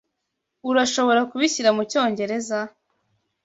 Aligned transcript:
Urashobora 0.69 1.21
kubishyira 1.29 1.69
mucyongereza? 1.77 2.59